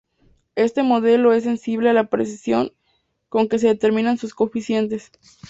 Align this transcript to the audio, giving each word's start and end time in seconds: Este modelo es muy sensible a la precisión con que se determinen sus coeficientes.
Este 0.55 0.81
modelo 0.81 1.31
es 1.31 1.45
muy 1.45 1.51
sensible 1.55 1.91
a 1.91 1.93
la 1.93 2.09
precisión 2.09 2.71
con 3.29 3.47
que 3.47 3.59
se 3.59 3.67
determinen 3.67 4.17
sus 4.17 4.33
coeficientes. 4.33 5.11